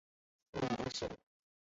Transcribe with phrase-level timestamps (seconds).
[0.53, 0.59] 母
[0.89, 1.19] 詹氏。